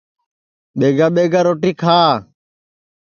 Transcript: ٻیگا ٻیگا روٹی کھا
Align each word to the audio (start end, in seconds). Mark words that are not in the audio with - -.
ٻیگا 0.79 1.07
ٻیگا 1.15 1.41
روٹی 1.47 1.71
کھا 1.81 1.99